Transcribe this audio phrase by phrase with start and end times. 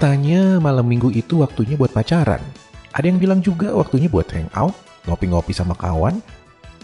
[0.00, 2.40] Katanya malam minggu itu waktunya buat pacaran.
[2.96, 4.72] Ada yang bilang juga waktunya buat hangout,
[5.04, 6.24] ngopi-ngopi sama kawan,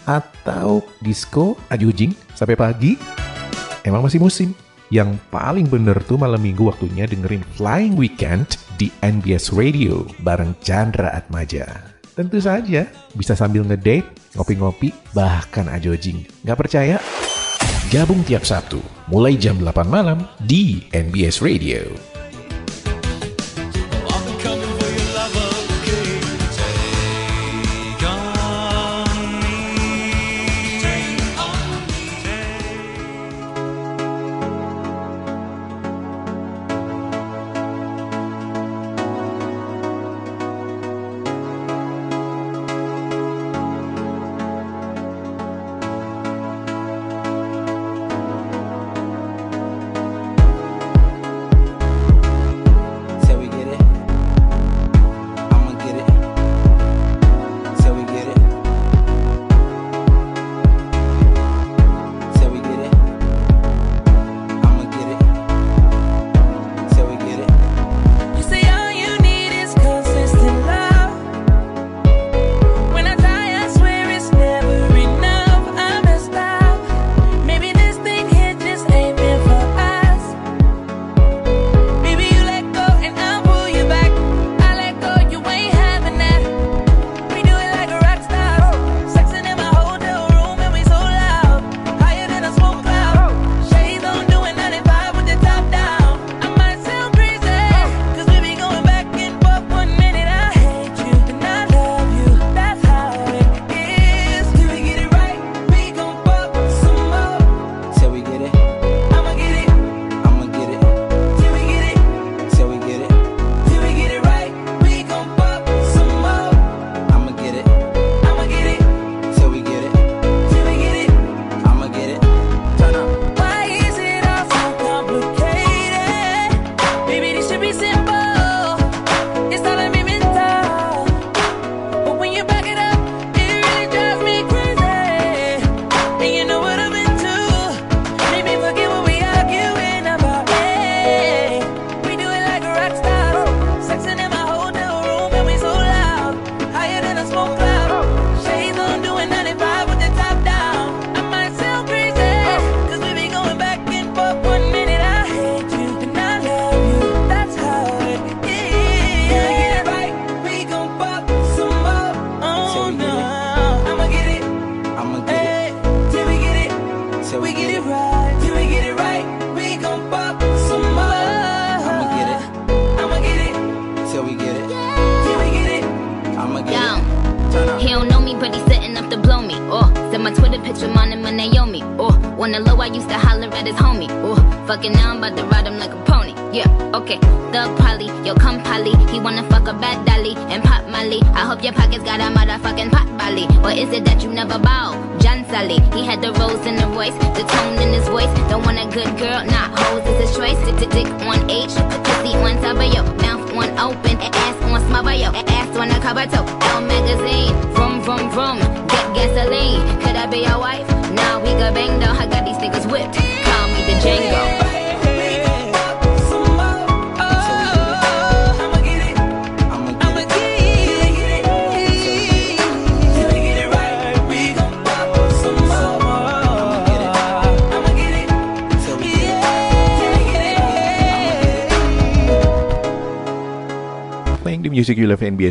[0.05, 2.93] atau disco, ajujing, sampai pagi.
[3.81, 4.53] Emang masih musim.
[4.93, 11.09] Yang paling bener tuh malam minggu waktunya dengerin Flying Weekend di NBS Radio bareng Chandra
[11.17, 11.65] Atmaja.
[12.13, 12.85] Tentu saja
[13.17, 16.21] bisa sambil ngedate, ngopi-ngopi, bahkan ajojing.
[16.45, 17.01] Gak percaya?
[17.89, 18.77] Gabung tiap Sabtu,
[19.09, 22.16] mulai jam 8 malam di NBS Radio.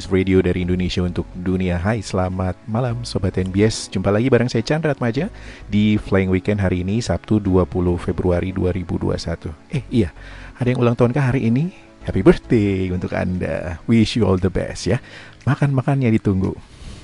[0.08, 4.94] Radio dari Indonesia untuk dunia Hai selamat malam Sobat NBS Jumpa lagi bareng saya Chandra
[4.94, 5.26] Atmaja
[5.66, 7.66] Di Flying Weekend hari ini Sabtu 20
[7.98, 10.14] Februari 2021 Eh iya,
[10.58, 11.74] ada yang ulang tahun ke hari ini?
[12.06, 15.02] Happy birthday untuk Anda Wish you all the best ya
[15.42, 16.54] Makan-makannya ditunggu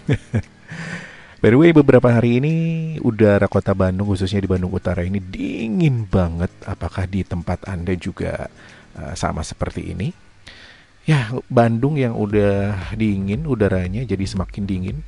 [1.43, 2.55] By the way, beberapa hari ini
[3.03, 6.55] udara kota Bandung, khususnya di Bandung Utara ini dingin banget.
[6.63, 8.47] Apakah di tempat Anda juga
[8.95, 10.15] uh, sama seperti ini?
[11.03, 14.99] Ya, Bandung yang udah dingin udaranya jadi semakin dingin.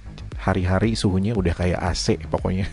[0.43, 2.67] Hari-hari suhunya udah kayak AC pokoknya.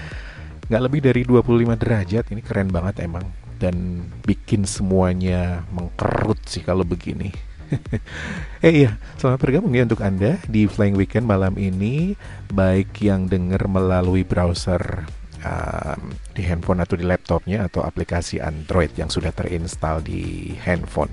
[0.72, 3.28] Nggak lebih dari 25 derajat, ini keren banget emang.
[3.60, 7.28] Dan bikin semuanya mengkerut sih kalau begini.
[8.66, 12.16] eh iya, selamat bergabung ya untuk Anda di Flying Weekend malam ini.
[12.48, 15.04] Baik yang denger melalui browser
[15.44, 21.12] um, di handphone atau di laptopnya atau aplikasi Android yang sudah terinstall di handphone.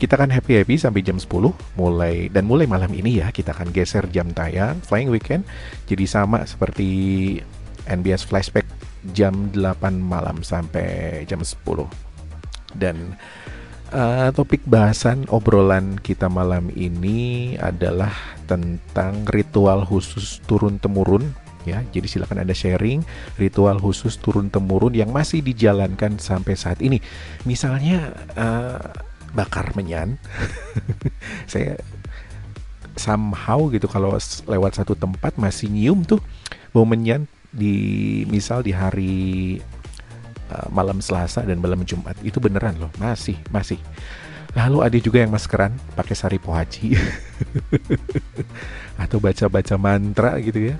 [0.00, 1.28] Kita akan happy-happy sampai jam 10
[1.76, 5.44] mulai dan mulai malam ini ya kita akan geser jam tayang Flying Weekend
[5.84, 7.36] jadi sama seperti
[7.84, 8.64] NBS Flashback
[9.12, 11.60] jam 8 malam sampai jam 10.
[12.72, 13.12] Dan
[13.92, 18.16] uh, topik bahasan obrolan kita malam ini adalah
[18.48, 21.28] tentang ritual khusus turun temurun
[21.68, 21.84] ya.
[21.92, 23.04] Jadi silakan Anda sharing
[23.36, 27.04] ritual khusus turun temurun yang masih dijalankan sampai saat ini.
[27.44, 30.18] Misalnya uh, bakar menyan.
[31.52, 31.78] Saya
[32.98, 36.20] somehow gitu kalau lewat satu tempat masih nyium tuh
[36.74, 39.58] bau menyan di misal di hari
[40.52, 42.18] uh, malam Selasa dan malam Jumat.
[42.22, 43.78] Itu beneran loh masih masih.
[44.50, 46.94] Lalu ada juga yang maskeran pakai sari pohaci.
[49.02, 50.76] Atau baca-baca mantra gitu ya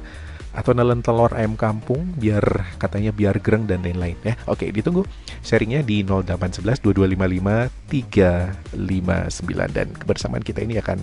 [0.50, 2.42] atau nelen telur ayam kampung biar
[2.82, 4.34] katanya biar gereng dan lain-lain ya.
[4.50, 5.06] Oke, ditunggu
[5.46, 10.98] sharingnya di 0811 2255 359 dan kebersamaan kita ini akan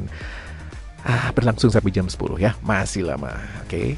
[1.08, 2.56] ah, berlangsung sampai jam 10 ya.
[2.60, 3.32] Masih lama.
[3.64, 3.96] Oke.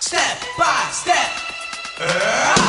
[0.00, 1.30] Step by step.
[2.00, 2.59] in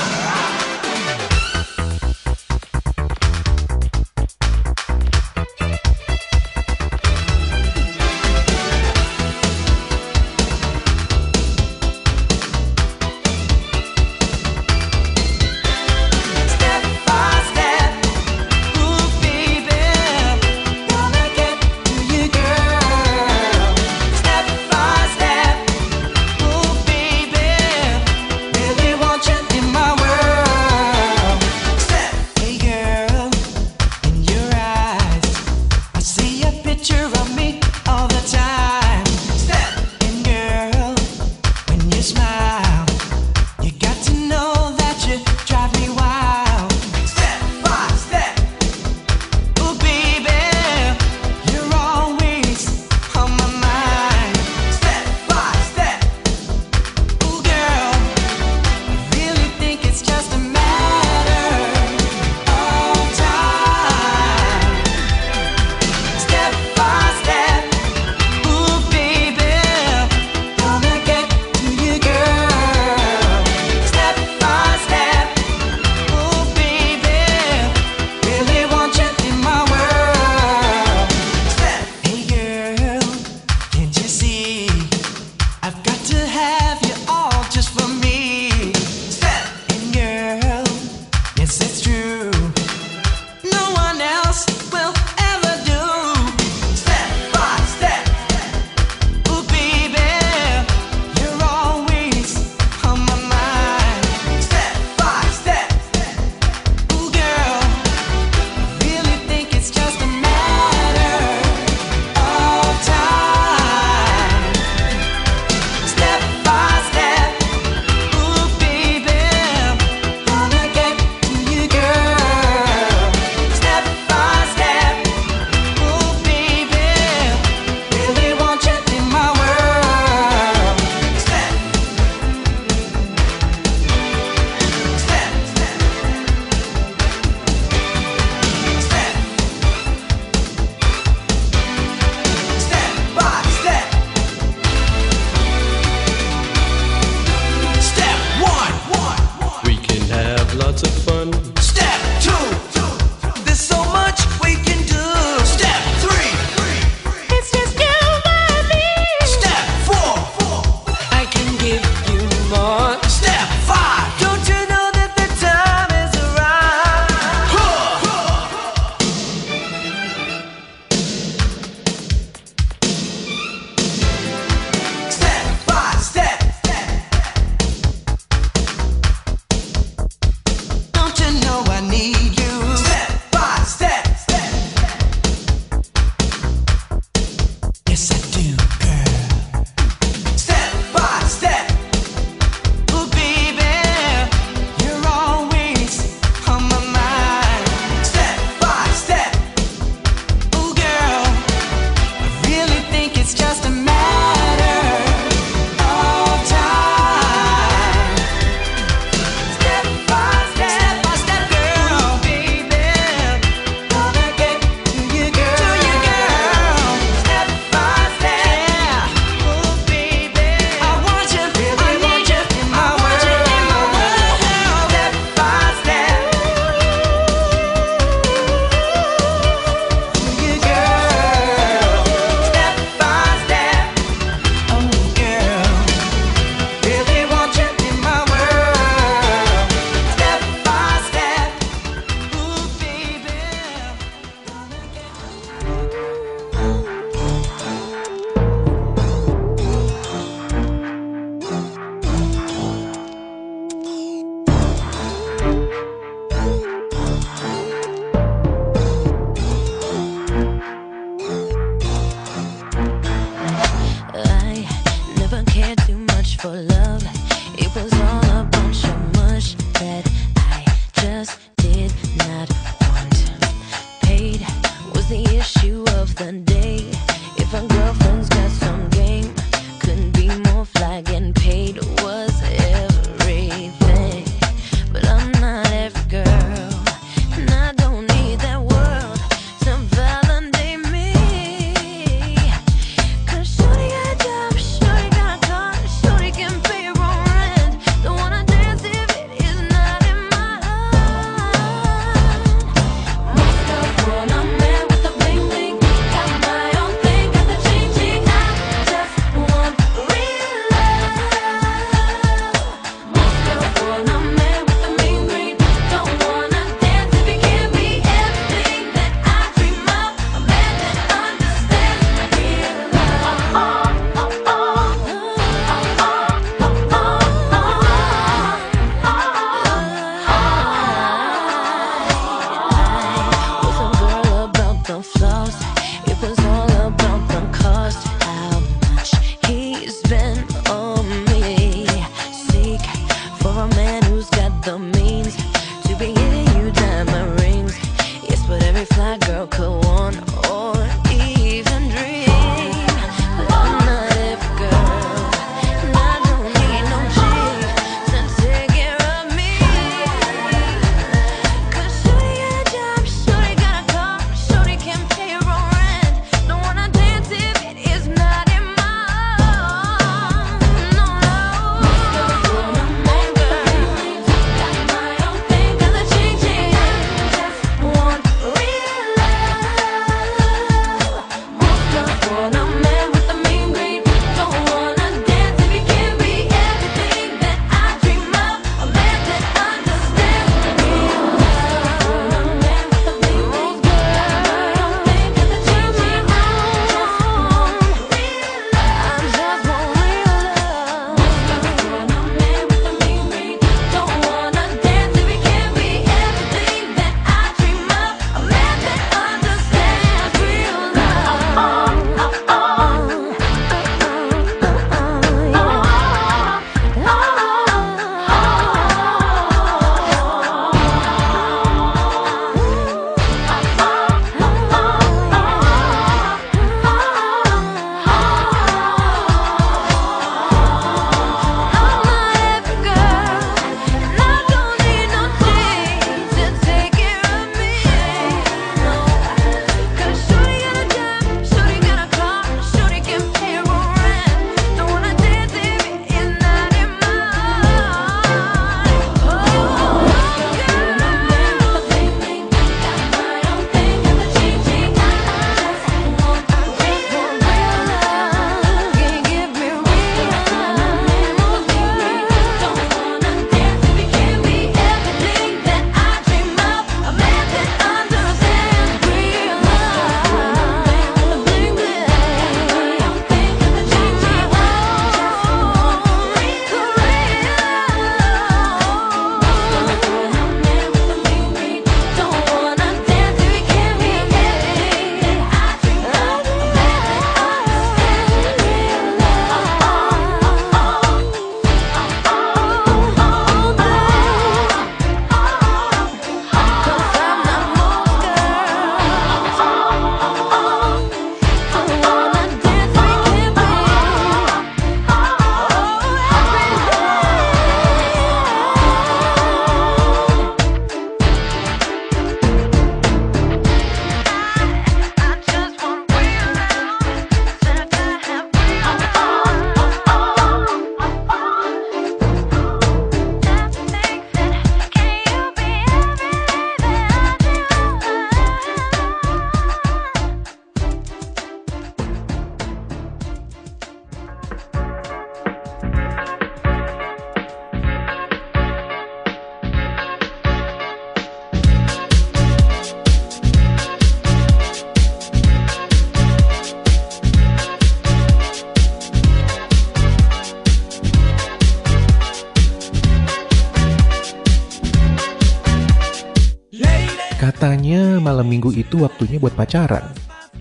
[558.62, 560.06] minggu itu waktunya buat pacaran.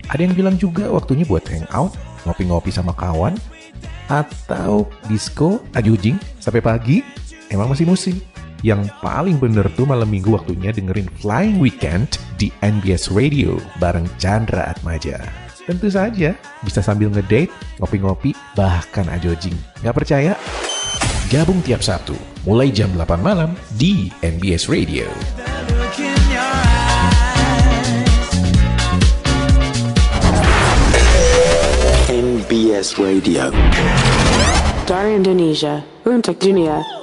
[0.09, 1.93] Ada yang bilang juga waktunya buat hangout,
[2.25, 3.37] ngopi-ngopi sama kawan.
[4.11, 6.99] atau disco ajujing sampai pagi
[7.47, 8.19] emang masih musim.
[8.59, 14.67] Yang paling bener tuh malam minggu waktunya dengerin Flying Weekend di NBS Radio bareng Chandra
[14.67, 15.15] Atmaja.
[15.63, 17.47] Tentu saja bisa sambil ngedate,
[17.79, 19.55] ngopi-ngopi, bahkan ajojing.
[19.79, 20.35] Gak percaya?
[21.31, 25.07] Gabung tiap Sabtu mulai jam 8 malam di NBS Radio.
[32.51, 33.47] NBS Radio.
[34.83, 37.00] Dari Indonesia, untuk dunia.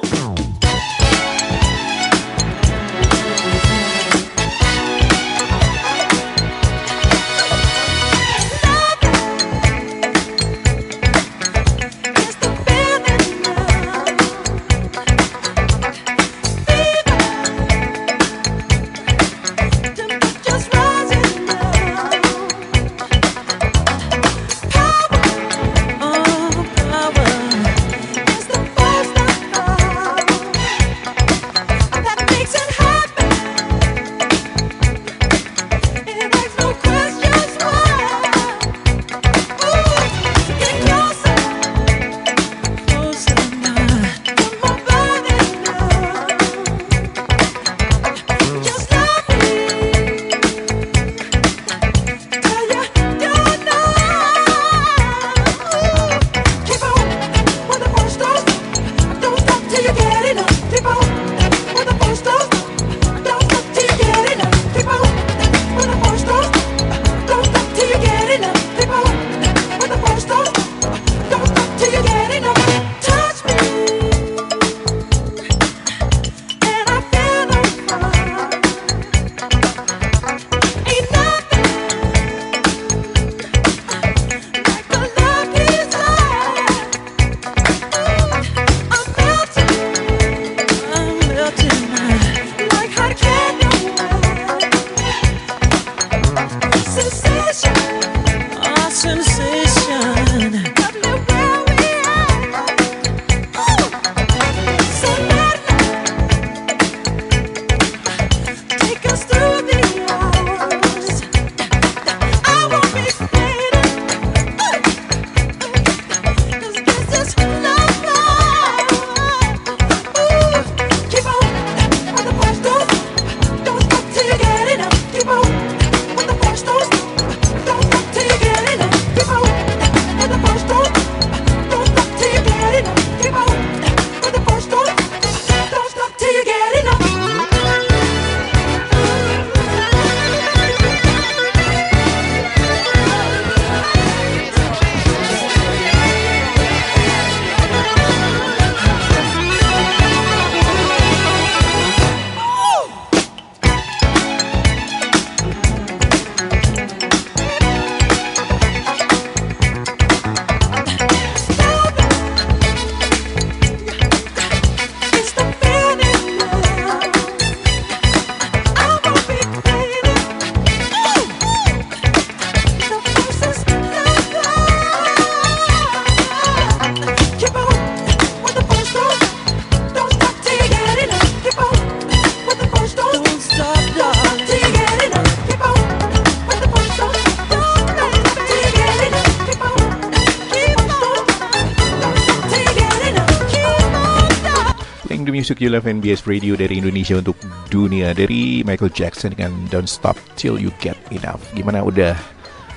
[195.56, 197.40] You Love NBS Radio dari Indonesia untuk
[197.72, 201.40] dunia dari Michael Jackson dengan Don't Stop Till You Get Enough.
[201.56, 202.12] Gimana udah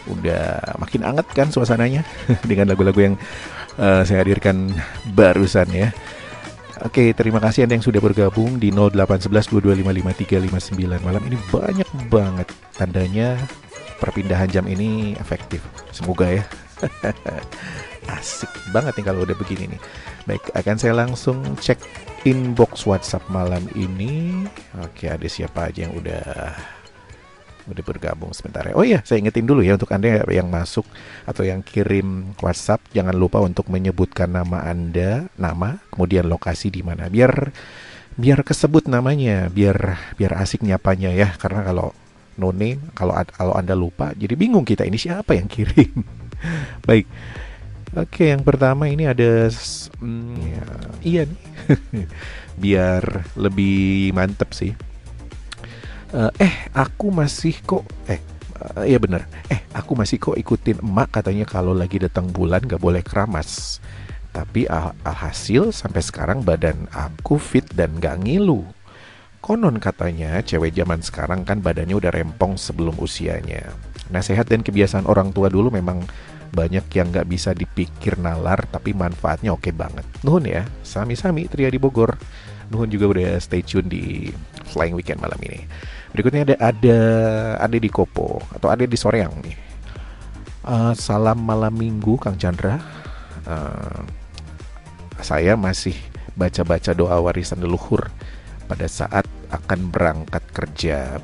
[0.08, 2.08] udah makin anget kan suasananya
[2.50, 3.16] dengan lagu-lagu yang
[3.76, 4.72] uh, saya hadirkan
[5.12, 5.92] barusan ya.
[6.88, 9.52] Oke, terima kasih Anda yang sudah bergabung di 0811
[11.04, 13.36] malam ini banyak banget tandanya
[14.00, 15.60] perpindahan jam ini efektif.
[15.92, 16.44] Semoga ya.
[18.18, 19.82] Asik banget nih kalau udah begini nih.
[20.30, 21.82] Baik, akan saya langsung cek
[22.30, 24.46] inbox WhatsApp malam ini.
[24.78, 26.54] Oke, ada siapa aja yang udah
[27.66, 28.78] udah bergabung sebentar ya.
[28.78, 30.86] Oh iya, saya ingetin dulu ya untuk Anda yang masuk
[31.26, 37.10] atau yang kirim WhatsApp, jangan lupa untuk menyebutkan nama Anda, nama, kemudian lokasi di mana.
[37.10, 37.50] Biar
[38.14, 41.34] biar kesebut namanya, biar biar asik nyapanya ya.
[41.38, 41.98] Karena kalau
[42.38, 46.06] no name, kalau kalau Anda lupa, jadi bingung kita ini siapa yang kirim.
[46.88, 47.10] Baik.
[47.92, 49.52] Oke, yang pertama ini ada
[50.00, 50.66] hmm, ya,
[51.04, 51.44] iya nih.
[52.64, 53.04] Biar
[53.36, 54.72] lebih mantep sih.
[56.16, 58.24] Uh, eh, aku masih kok eh
[58.64, 59.28] uh, iya bener.
[59.52, 63.84] Eh, aku masih kok ikutin emak katanya kalau lagi datang bulan gak boleh keramas.
[64.32, 68.64] Tapi al- alhasil sampai sekarang badan aku fit dan gak ngilu.
[69.44, 73.68] Konon katanya cewek zaman sekarang kan badannya udah rempong sebelum usianya.
[74.08, 76.08] Nasihat dan kebiasaan orang tua dulu memang
[76.52, 80.04] banyak yang gak bisa dipikir nalar tapi manfaatnya oke banget.
[80.22, 82.20] Nuhun ya, sami-sami Tria di Bogor.
[82.72, 84.32] Nuhun juga udah stay tune di
[84.72, 85.64] Flying Weekend malam ini.
[86.12, 87.00] Berikutnya ada ada
[87.60, 89.58] ada di Kopo atau ada di Soreang nih.
[90.62, 92.80] Uh, salam malam minggu Kang Chandra.
[93.48, 94.04] Uh,
[95.20, 95.96] saya masih
[96.36, 98.08] baca-baca doa warisan leluhur
[98.72, 101.20] pada saat akan berangkat kerja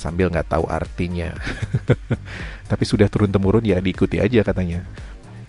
[0.00, 1.36] sambil nggak tahu artinya.
[2.70, 4.80] Tapi sudah turun temurun ya diikuti aja katanya.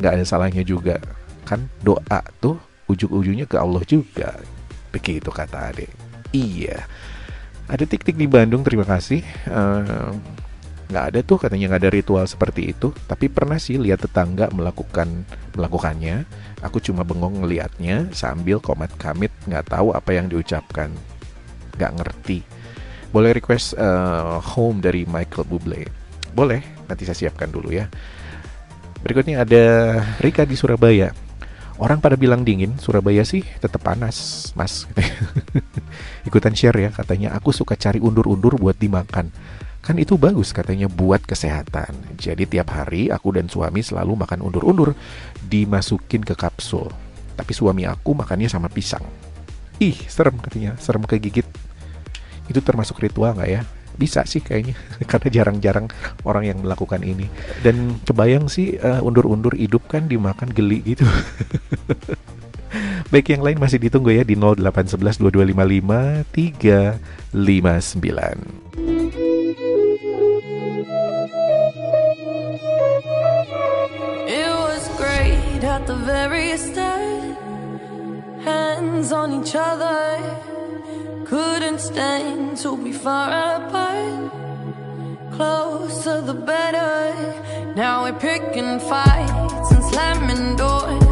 [0.04, 1.00] Nggak ada salahnya juga.
[1.48, 2.60] Kan doa tuh
[2.92, 4.36] ujung-ujungnya ke Allah juga.
[4.92, 5.88] Begitu kata adek.
[6.36, 6.84] Iya.
[7.72, 9.24] Ada tik-tik di Bandung, terima kasih.
[9.48, 10.12] Uh,
[10.92, 15.24] ada tuh katanya nggak ada ritual seperti itu tapi pernah sih lihat tetangga melakukan
[15.56, 16.28] melakukannya
[16.60, 20.92] aku cuma bengong ngelihatnya sambil komat kamit nggak tahu apa yang diucapkan
[21.80, 22.44] nggak ngerti
[23.12, 25.84] boleh request uh, home dari Michael Bublé
[26.32, 27.92] boleh nanti saya siapkan dulu ya
[29.04, 29.64] berikutnya ada
[30.24, 31.12] Rika di Surabaya
[31.78, 34.88] orang pada bilang dingin Surabaya sih tetap panas mas
[36.28, 39.30] ikutan share ya katanya aku suka cari undur-undur buat dimakan
[39.82, 42.14] Kan itu bagus katanya buat kesehatan.
[42.14, 44.94] Jadi tiap hari aku dan suami selalu makan undur-undur
[45.42, 46.94] dimasukin ke kapsul.
[47.34, 49.02] Tapi suami aku makannya sama pisang.
[49.82, 51.50] Ih, serem katanya, serem kegigit.
[52.52, 53.64] Itu termasuk ritual nggak ya?
[53.96, 54.76] Bisa sih kayaknya,
[55.12, 55.88] karena jarang-jarang
[56.28, 57.32] orang yang melakukan ini.
[57.64, 61.08] Dan kebayang sih uh, undur-undur hidup kan dimakan geli gitu.
[63.12, 67.36] Baik yang lain masih ditunggu ya di 0811 2255 359.
[74.32, 77.36] It was great at the very start.
[78.48, 80.51] Hands on each other.
[81.32, 84.34] Couldn't stand to be far apart.
[85.32, 87.74] Closer the better.
[87.74, 91.11] Now we're picking fights and slamming doors.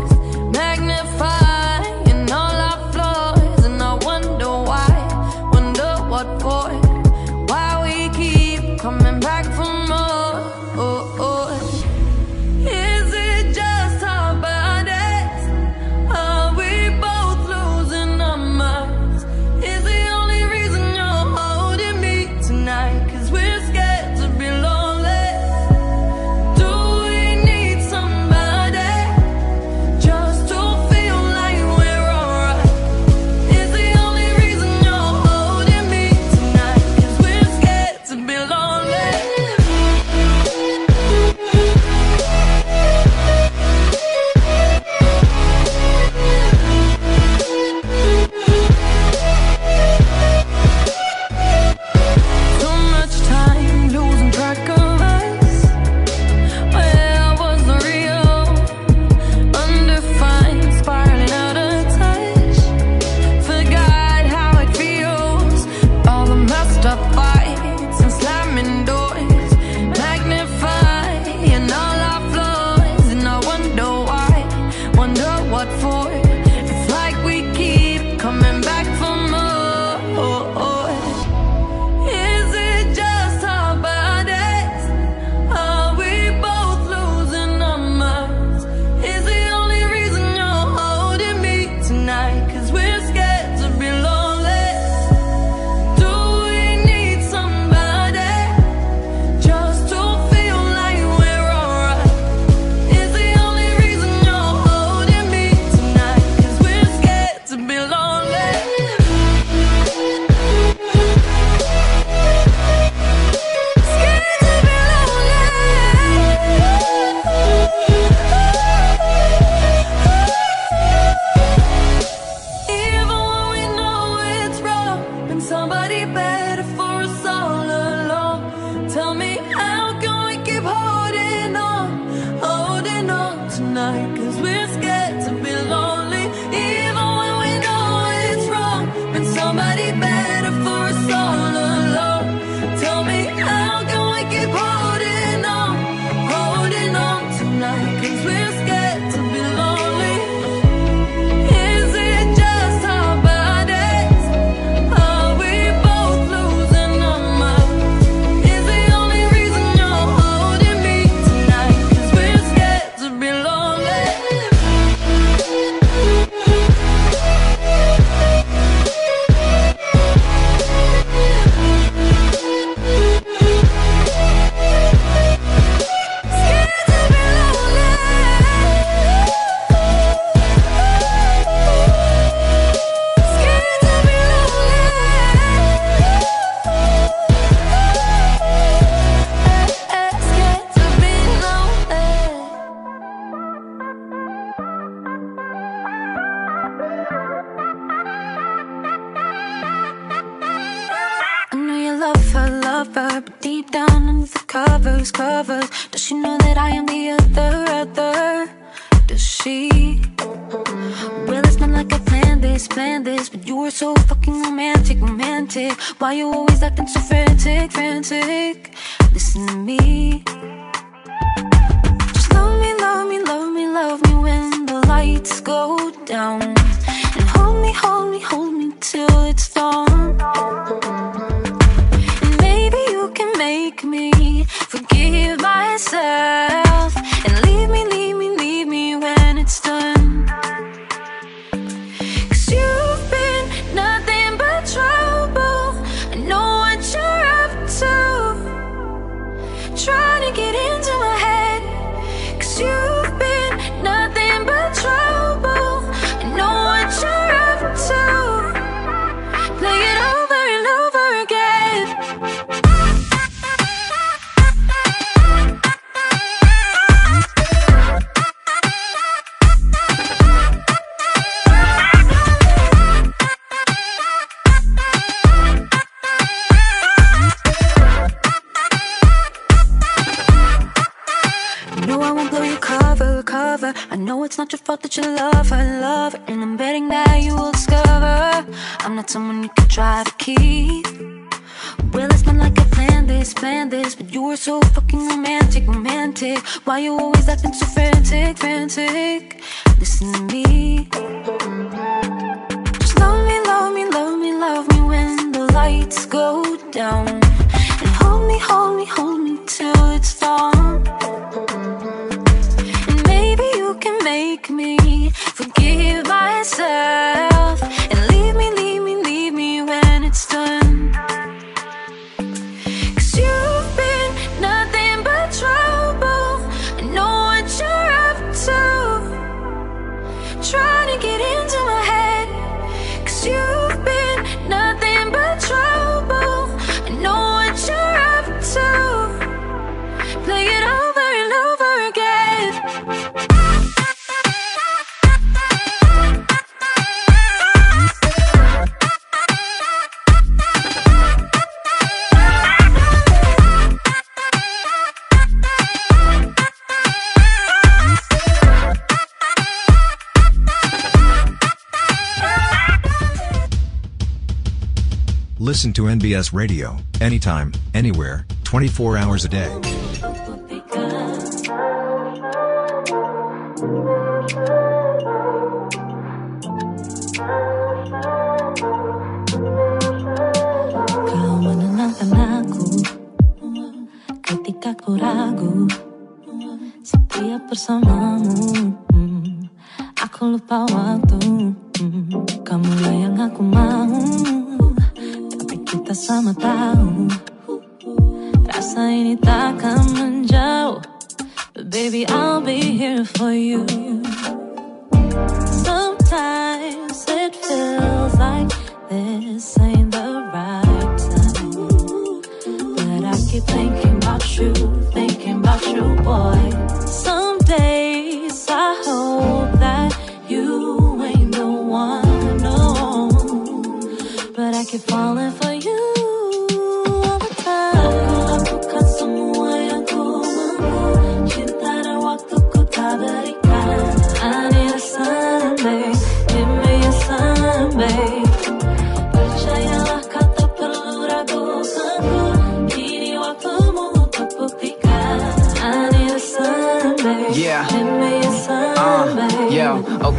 [365.89, 370.08] NBS Radio, anytime, anywhere, 24 hours a day.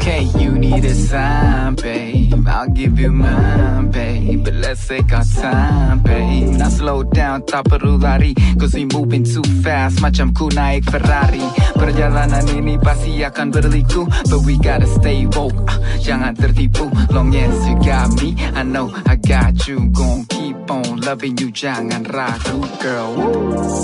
[0.00, 2.48] Okay, you need a sign, babe.
[2.48, 4.42] I'll give you mine, babe.
[4.42, 6.56] But let's take our time, babe.
[6.56, 10.00] Now slow down, top of lari Cause we moving too fast.
[10.00, 11.44] Macam ku naik Ferrari.
[11.76, 17.60] Perjalanan ini pasti akan berliku But we gotta stay woke uh, Jangan tertipu Long as
[17.68, 19.92] you got me I know I got you.
[19.92, 23.12] Gon' keep on loving you Jangan ragu, girl.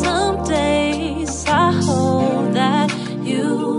[0.01, 2.89] Some days I hope that
[3.21, 3.76] you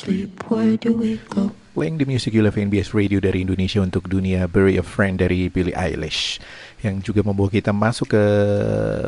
[0.00, 1.52] fall asleep, where do we go?
[1.76, 5.46] Playing the Music You Love NBS Radio dari Indonesia untuk dunia Bury a Friend dari
[5.48, 6.42] Billie Eilish
[6.82, 8.24] yang juga membawa kita masuk ke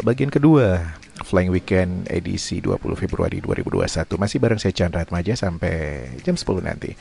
[0.07, 0.95] bagian kedua
[1.27, 6.95] Flying Weekend edisi 20 Februari 2021 masih bareng saya Chandra Atmaja sampai jam 10 nanti.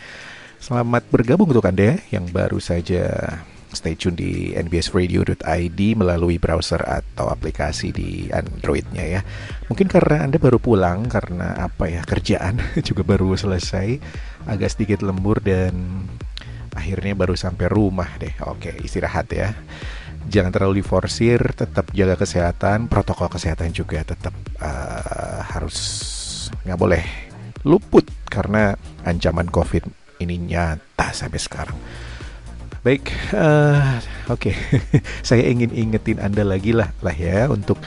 [0.61, 3.37] Selamat bergabung untuk Anda yang baru saja
[3.71, 9.21] stay tune di nbsradio.id melalui browser atau aplikasi di Androidnya ya.
[9.71, 13.97] Mungkin karena Anda baru pulang karena apa ya kerjaan juga baru selesai
[14.47, 16.05] agak sedikit lembur dan
[16.75, 18.35] akhirnya baru sampai rumah deh.
[18.47, 19.55] Oke istirahat ya.
[20.21, 25.79] Jangan terlalu diforsir, tetap jaga kesehatan, protokol kesehatan juga tetap eh, harus
[26.61, 27.03] nggak boleh
[27.65, 29.89] luput karena ancaman COVID
[30.21, 31.77] ini nyata sampai sekarang.
[32.81, 34.57] Baik, eh, oke,
[35.27, 37.77] saya ingin ingetin anda lagi lah lah ya untuk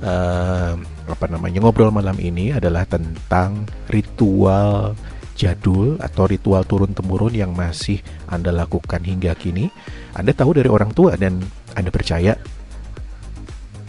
[0.00, 0.72] eh,
[1.04, 4.96] apa namanya ngobrol malam ini adalah tentang ritual
[5.36, 9.68] jadul atau ritual turun temurun yang masih anda lakukan hingga kini.
[10.16, 11.44] Anda tahu dari orang tua dan
[11.76, 12.40] anda percaya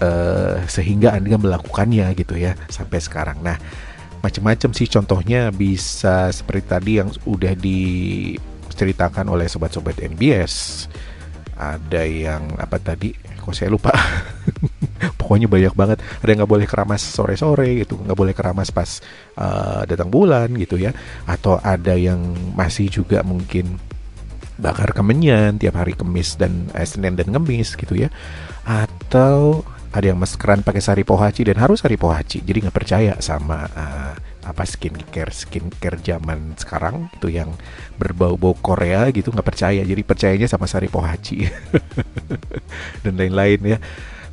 [0.03, 3.39] eh, sehingga anda melakukannya gitu ya sampai sekarang.
[3.39, 3.55] Nah,
[4.19, 7.55] macam-macam sih contohnya bisa seperti tadi yang udah
[8.79, 10.87] diceritakan oleh sobat-sobat NBS
[11.59, 13.11] ada yang apa tadi?
[13.11, 13.91] Kok saya lupa?
[15.19, 15.99] Pokoknya banyak banget.
[16.23, 19.03] Ada yang nggak boleh keramas sore-sore gitu nggak boleh keramas pas
[19.35, 20.95] uh, datang bulan gitu ya.
[21.27, 22.23] Atau ada yang
[22.55, 23.75] masih juga mungkin
[24.55, 28.07] bakar kemenyan tiap hari Kamis dan eh, Senin dan Kamis gitu ya.
[28.63, 33.65] Atau ada yang maskeran pakai sari pohaci dan harus sari pohaci jadi nggak percaya sama
[33.73, 34.13] uh,
[34.49, 37.53] apa skincare skincare zaman sekarang itu yang
[38.01, 39.85] berbau-bau Korea gitu nggak percaya.
[39.85, 41.45] Jadi percayanya sama sari pohaci
[43.05, 43.77] dan lain-lain ya.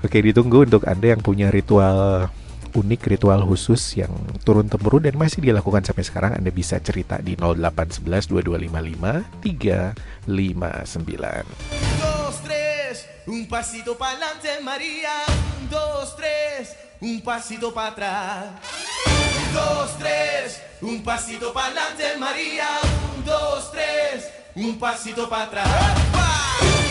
[0.01, 2.33] Oke ditunggu untuk anda yang punya ritual
[2.77, 4.12] unik ritual khusus yang
[4.45, 11.97] turun temurun dan masih dilakukan sampai sekarang anda bisa cerita di 0811 2255 359
[12.27, 15.23] dos, tres, un pasito para adelante, María.
[15.61, 18.44] Un, dos, tres, un pasito para atrás.
[19.07, 22.68] Un, dos, tres, un pasito para adelante, María.
[23.16, 25.66] Un, dos, tres, un pasito para atrás.
[25.68, 26.86] Ella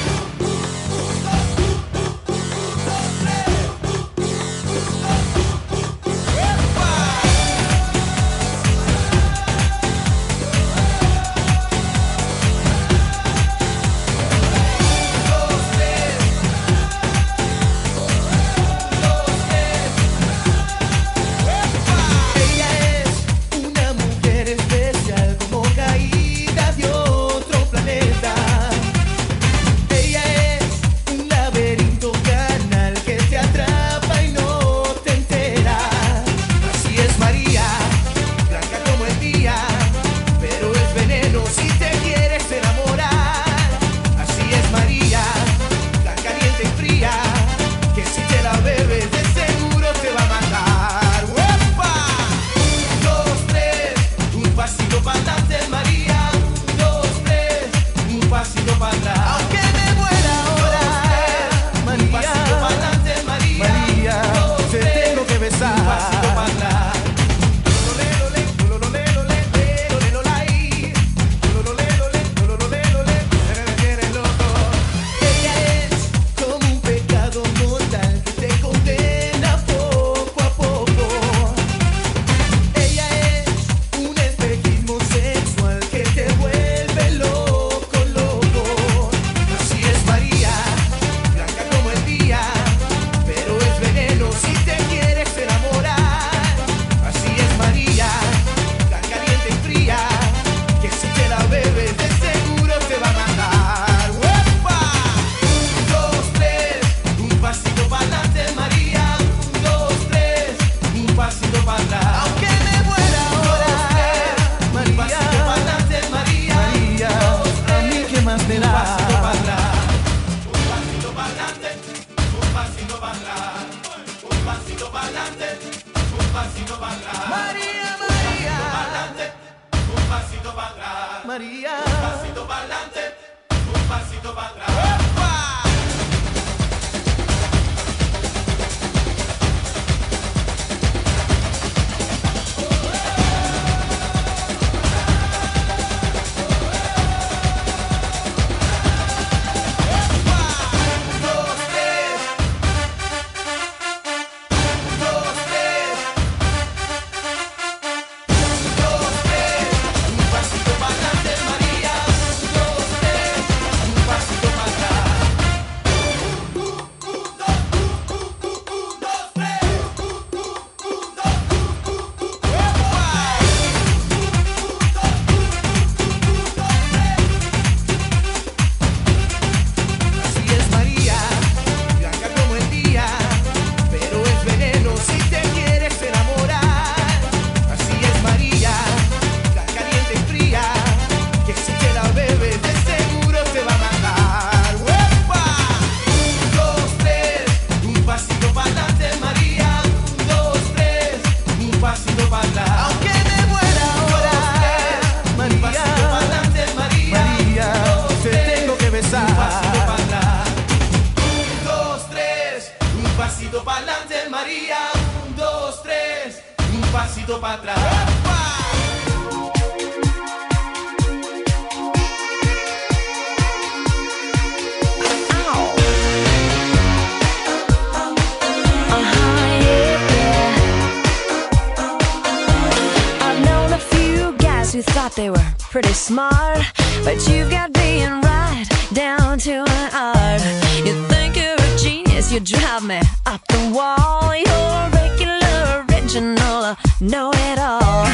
[235.10, 236.58] thought they were pretty smart,
[237.04, 240.42] but you've got being right down to an art.
[240.84, 244.36] You think you're a genius, you drive me up the wall.
[244.36, 248.08] You're regular, original, know it all.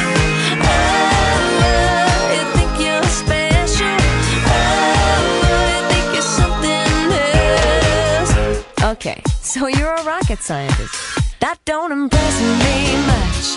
[8.92, 10.94] Okay, so you're a rocket scientist.
[11.40, 13.56] That don't impress me much.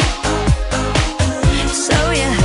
[1.74, 2.45] So yeah.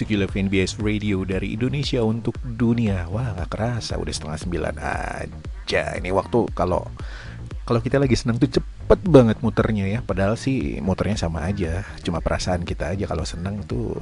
[0.00, 3.04] music you love NBS Radio dari Indonesia untuk dunia.
[3.12, 5.92] Wah, gak kerasa udah setengah sembilan aja.
[5.92, 6.88] Ini waktu kalau
[7.68, 10.00] kalau kita lagi senang tuh cepet banget muternya ya.
[10.00, 11.84] Padahal sih muternya sama aja.
[12.00, 13.92] Cuma perasaan kita aja kalau senang tuh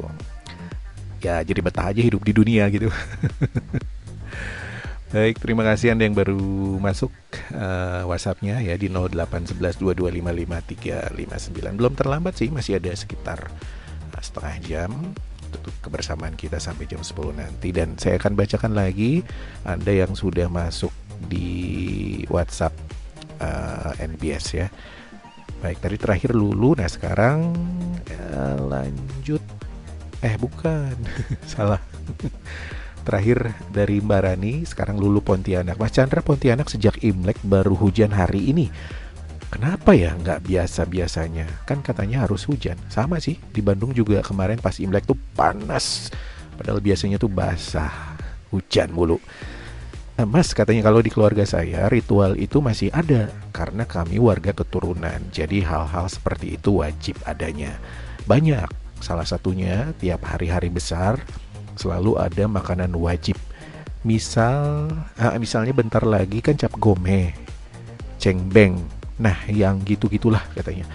[1.18, 2.94] ya jadi betah aja hidup di dunia gitu.
[5.10, 7.10] Baik, terima kasih Anda yang baru masuk
[7.58, 8.86] uh, WhatsAppnya ya di
[9.82, 11.74] 081122555359.
[11.74, 13.50] Belum terlambat sih, masih ada sekitar
[14.14, 14.94] uh, setengah jam
[15.52, 19.24] untuk kebersamaan kita sampai jam 10 nanti dan saya akan bacakan lagi
[19.64, 20.92] Anda yang sudah masuk
[21.26, 22.74] di WhatsApp
[23.42, 24.68] uh, NBS ya.
[25.58, 27.50] Baik, tadi terakhir Lulu, nah sekarang
[28.30, 29.42] uh, lanjut
[30.22, 30.94] eh bukan,
[31.52, 31.82] salah.
[33.06, 35.80] Terakhir dari Mbak Rani, sekarang Lulu Pontianak.
[35.80, 38.68] Mas Chandra Pontianak sejak Imlek baru hujan hari ini.
[39.48, 41.64] Kenapa ya nggak biasa-biasanya?
[41.64, 42.76] Kan katanya harus hujan.
[42.92, 46.12] Sama sih, di Bandung juga kemarin pas Imlek tuh panas.
[46.60, 48.18] Padahal biasanya tuh basah,
[48.52, 49.16] hujan mulu.
[50.18, 55.22] Nah, Mas katanya kalau di keluarga saya ritual itu masih ada karena kami warga keturunan.
[55.30, 57.78] Jadi hal-hal seperti itu wajib adanya.
[58.26, 58.66] Banyak.
[58.98, 61.22] Salah satunya tiap hari-hari besar
[61.78, 63.38] selalu ada makanan wajib.
[64.02, 67.38] Misal, ah, misalnya bentar lagi kan cap gome,
[68.18, 68.97] cengbeng.
[69.18, 70.86] Nah, yang gitu-gitulah katanya.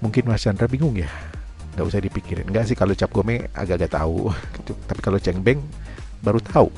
[0.00, 1.08] Mungkin Mas Chandra bingung ya,
[1.76, 2.48] nggak usah dipikirin.
[2.48, 4.28] Nggak sih kalau cap gome agak-agak tahu,
[4.60, 4.72] gitu.
[4.84, 5.60] tapi kalau cengbeng
[6.20, 6.68] baru tahu.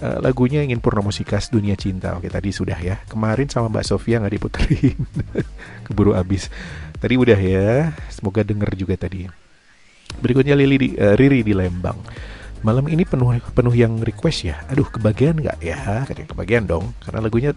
[0.00, 4.18] Uh, lagunya ingin Purnomo Sikas Dunia Cinta Oke tadi sudah ya Kemarin sama Mbak Sofia
[4.18, 4.98] nggak diputerin
[5.86, 6.50] Keburu abis
[6.98, 9.30] Tadi udah ya Semoga denger juga tadi
[10.20, 11.96] Berikutnya Lili di, uh, Riri di Lembang.
[12.62, 14.60] Malam ini penuh penuh yang request ya.
[14.68, 16.04] Aduh, kebagian nggak ya?
[16.04, 16.92] Katanya kebagian dong.
[17.00, 17.50] Karena lagunya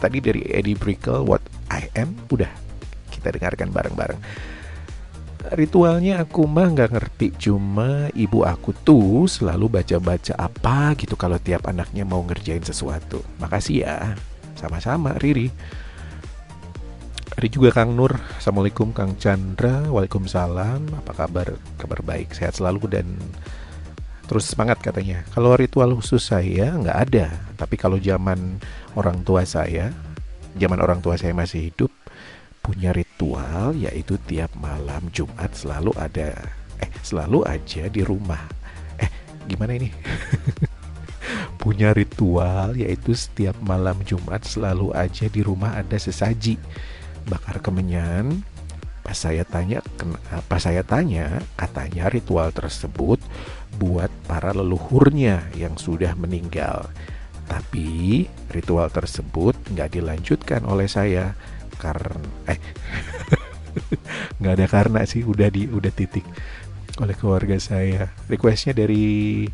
[0.00, 2.48] tadi dari Eddie Brickell What I Am udah
[3.12, 4.20] kita dengarkan bareng-bareng.
[5.56, 11.64] Ritualnya aku mah nggak ngerti, cuma ibu aku tuh selalu baca-baca apa gitu kalau tiap
[11.64, 13.24] anaknya mau ngerjain sesuatu.
[13.40, 14.16] Makasih ya,
[14.52, 15.48] sama-sama Riri.
[17.40, 21.56] Ada juga Kang Nur, Assalamualaikum Kang Chandra, Waalaikumsalam, apa kabar?
[21.80, 23.06] Kabar baik, sehat selalu dan
[24.30, 25.26] terus semangat katanya.
[25.34, 28.62] Kalau ritual khusus saya nggak ada, tapi kalau zaman
[28.94, 29.90] orang tua saya,
[30.54, 31.90] zaman orang tua saya masih hidup,
[32.62, 36.30] punya ritual yaitu tiap malam Jumat selalu ada,
[36.78, 38.46] eh selalu aja di rumah.
[39.02, 39.10] Eh
[39.50, 39.90] gimana ini?
[41.60, 46.56] punya ritual yaitu setiap malam Jumat selalu aja di rumah ada sesaji
[47.26, 48.40] bakar kemenyan
[49.04, 49.84] pas saya tanya
[50.48, 53.20] pas saya tanya katanya ritual tersebut
[53.78, 56.90] buat para leluhurnya yang sudah meninggal.
[57.46, 61.34] Tapi ritual tersebut nggak dilanjutkan oleh saya
[61.78, 62.60] karena eh
[64.38, 66.26] nggak ada karena sih udah di udah titik
[66.98, 68.10] oleh keluarga saya.
[68.30, 69.46] Requestnya dari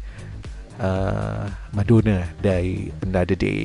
[0.81, 3.61] uh, Madonna dari Another Day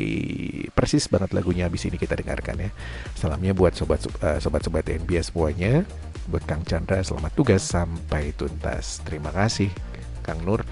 [0.72, 2.70] persis banget lagunya habis ini kita dengarkan ya.
[3.18, 5.84] Salamnya buat sobat uh, sobat sobat NBS semuanya.
[6.30, 9.02] Buat Kang Chandra selamat tugas sampai tuntas.
[9.04, 9.91] Terima kasih
[10.22, 10.64] Kang Nur.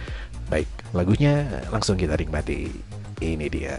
[0.49, 2.69] Baik lagunya langsung kita nikmati.
[3.19, 3.77] Ini dia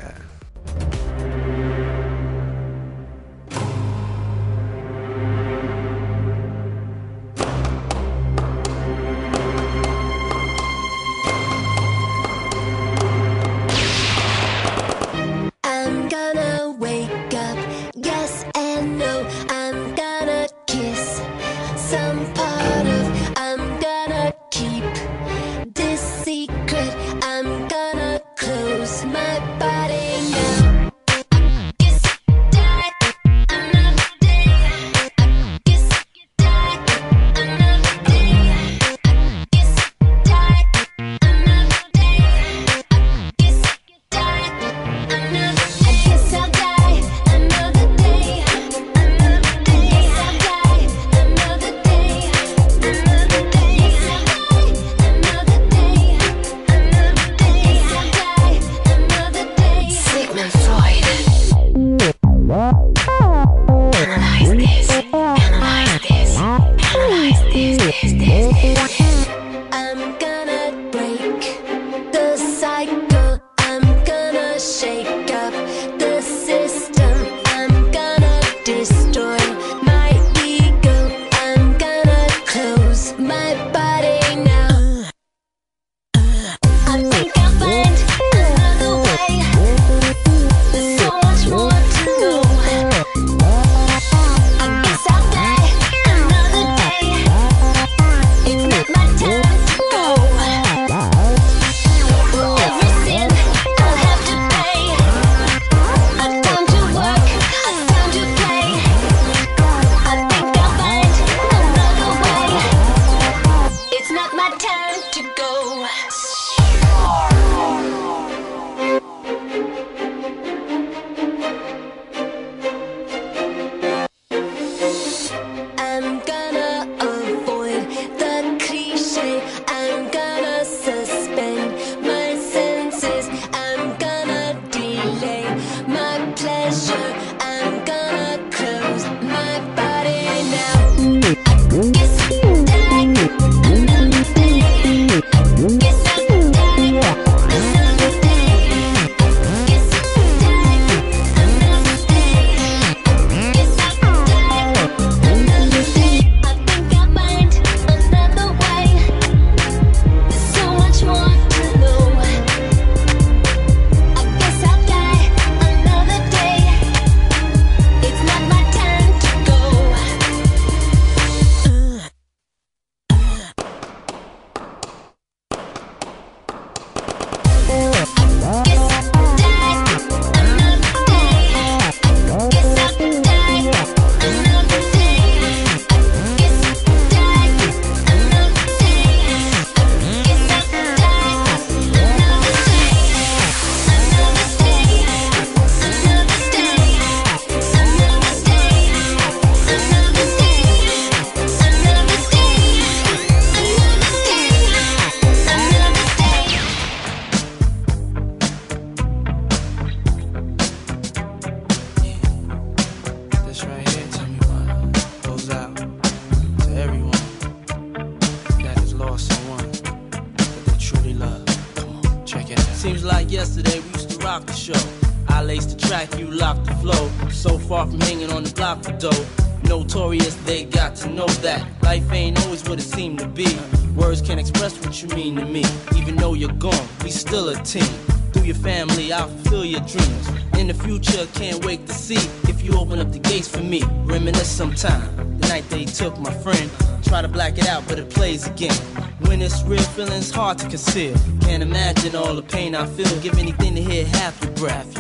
[250.51, 251.15] hard to conceal.
[251.43, 253.21] Can't imagine all the pain I feel.
[253.21, 254.91] Give anything to hear half your breath.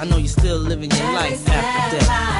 [0.00, 2.39] I know you're still living your life after death.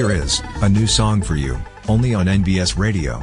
[0.00, 3.20] Here is a new song for you, only on NBS Radio.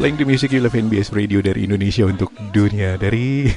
[0.00, 3.52] Playing the music you love NBS Radio dari Indonesia untuk dunia dari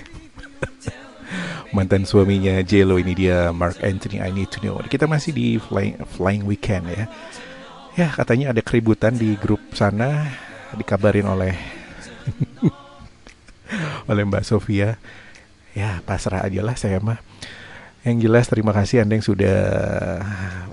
[1.76, 4.76] mantan suaminya Jelo ini dia Mark Anthony I Need to Know.
[4.84, 7.08] Kita masih di Flying, flying Weekend ya.
[7.96, 10.36] Ya katanya ada keributan di grup sana
[10.76, 11.56] dikabarin oleh
[14.12, 15.00] oleh Mbak Sofia.
[15.72, 17.24] Ya pasrah aja lah saya mah.
[18.04, 19.60] Yang jelas terima kasih Anda yang sudah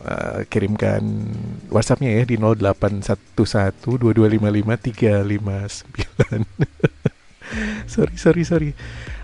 [0.02, 1.30] uh, kirimkan
[1.70, 3.86] WhatsAppnya ya di 0811225539.
[7.94, 8.70] sorry, sorry, sorry.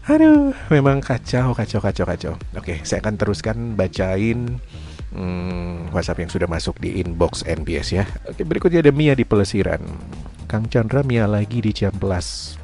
[0.07, 2.39] Aduh, memang kacau, kacau, kacau, kacau.
[2.55, 4.63] Oke, saya akan teruskan bacain
[5.11, 8.07] hmm, WhatsApp yang sudah masuk di inbox NBS ya.
[8.31, 9.83] Oke, berikutnya ada Mia di Pelesiran.
[10.47, 12.55] Kang Chandra Mia lagi di Ciamplas.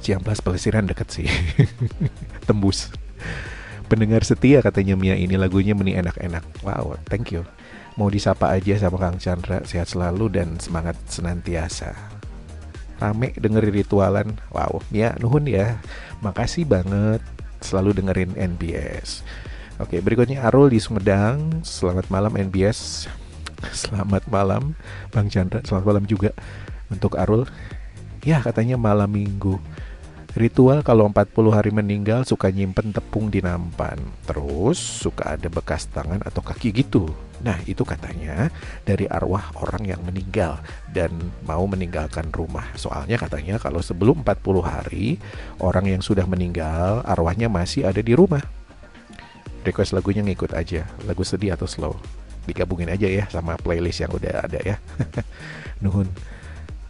[0.00, 1.28] Ciamplas Pelesiran deket sih.
[2.48, 2.88] Tembus.
[3.86, 6.42] Pendengar setia katanya Mia ini lagunya meni enak-enak.
[6.66, 7.46] Wow, thank you.
[7.94, 11.94] Mau disapa aja sama Kang Chandra, sehat selalu dan semangat senantiasa.
[12.98, 14.28] Rame dengerin ritualan.
[14.50, 15.78] Wow, Mia nuhun ya.
[16.18, 17.22] Makasih banget
[17.62, 19.22] selalu dengerin NBS.
[19.78, 21.62] Oke, berikutnya Arul di Sumedang.
[21.62, 23.06] Selamat malam NBS.
[23.86, 24.74] Selamat malam
[25.14, 25.62] Bang Chandra.
[25.62, 26.34] Selamat malam juga
[26.90, 27.46] untuk Arul.
[28.26, 29.62] Ya, katanya malam Minggu.
[30.36, 33.96] Ritual kalau 40 hari meninggal suka nyimpen tepung di nampan.
[34.28, 37.08] Terus suka ada bekas tangan atau kaki gitu.
[37.40, 38.52] Nah itu katanya
[38.84, 40.60] dari arwah orang yang meninggal
[40.92, 41.08] dan
[41.48, 42.68] mau meninggalkan rumah.
[42.76, 45.16] Soalnya katanya kalau sebelum 40 hari
[45.56, 48.44] orang yang sudah meninggal arwahnya masih ada di rumah.
[49.64, 51.96] Request lagunya ngikut aja, lagu sedih atau slow.
[52.44, 54.76] Digabungin aja ya sama playlist yang udah ada ya.
[55.80, 56.35] Nuhun.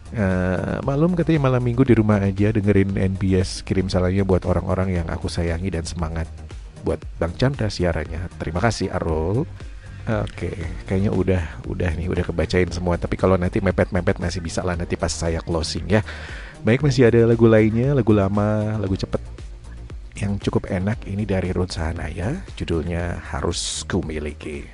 [0.07, 5.07] Uh, malum katanya malam minggu di rumah aja dengerin NBS kirim salamnya buat orang-orang yang
[5.11, 6.31] aku sayangi dan semangat
[6.87, 8.31] buat Bang Chandra siarannya.
[8.39, 9.43] Terima kasih Arul.
[10.07, 10.55] Oke,
[10.87, 12.95] kayaknya udah udah nih udah kebacain semua.
[12.95, 15.99] Tapi kalau nanti mepet-mepet masih bisa lah nanti pas saya closing ya.
[16.63, 19.19] Baik masih ada lagu lainnya, lagu lama, lagu cepet
[20.17, 24.65] yang cukup enak ini dari Ruth Sahanaya, judulnya Harus Ku Miliki.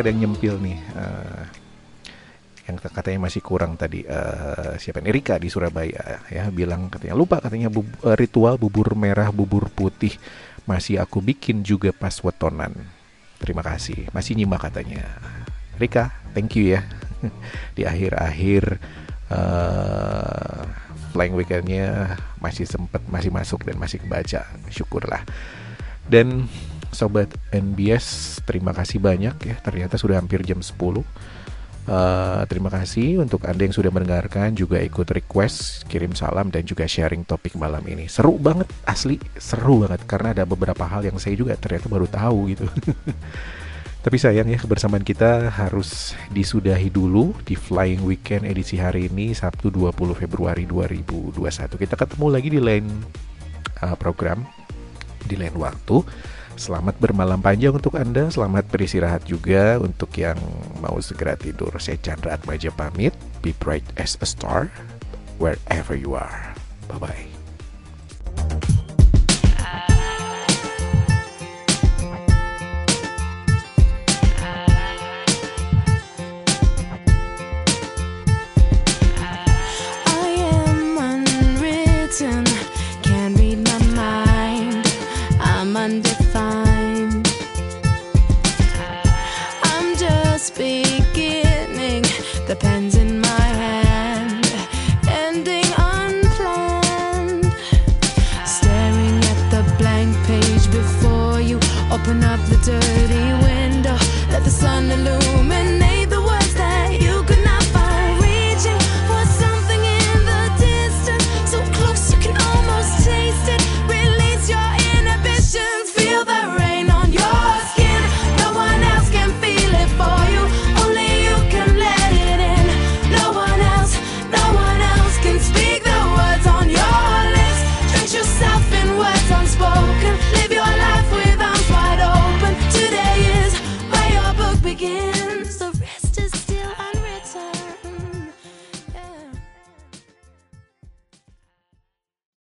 [0.00, 0.78] Ada yang nyempil nih.
[0.78, 1.44] eh,
[2.68, 7.40] yang katanya masih kurang tadi eh, siapa nih Rika di Surabaya ya bilang katanya lupa
[7.40, 10.12] katanya bub- eh, ritual bubur merah bubur putih.
[10.68, 12.76] Masih aku bikin juga pas wetonan.
[13.40, 14.12] Terima kasih.
[14.12, 15.00] Masih nyimak katanya.
[15.80, 16.84] Rika thank you ya.
[17.76, 18.76] Di akhir-akhir
[19.32, 20.62] eh
[21.16, 24.44] flying weekendnya masih sempet masih masuk dan masih kebaca.
[24.68, 25.24] Syukurlah.
[26.04, 26.44] Dan
[26.90, 30.74] sobat NBS terima kasih banyak ya ternyata sudah hampir jam 10
[31.88, 36.84] Eh, terima kasih untuk Anda yang sudah mendengarkan juga ikut request, kirim salam dan juga
[36.84, 38.04] sharing topik malam ini.
[38.12, 42.52] Seru banget, asli seru banget karena ada beberapa hal yang saya juga ternyata baru tahu
[42.52, 42.68] gitu.
[44.04, 49.72] Tapi sayang ya kebersamaan kita harus disudahi dulu di Flying Weekend edisi hari ini Sabtu
[49.72, 51.40] 20 Februari 2021.
[51.72, 52.84] Kita ketemu lagi di lain
[53.80, 54.44] uh, program
[55.24, 56.04] di lain waktu.
[56.58, 60.34] Selamat bermalam panjang untuk Anda, selamat beristirahat juga untuk yang
[60.82, 61.70] mau segera tidur.
[61.78, 63.14] Saya Chandra Atmaja pamit,
[63.46, 64.66] be bright as a star
[65.38, 66.50] wherever you are.
[66.90, 68.74] Bye-bye.
[92.48, 94.46] The pen's in my hand,
[95.06, 97.44] ending unplanned.
[98.46, 101.56] Staring at the blank page before you,
[101.92, 103.27] open up the dirty